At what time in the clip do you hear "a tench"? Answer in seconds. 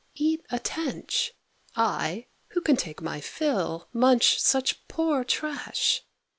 0.49-1.33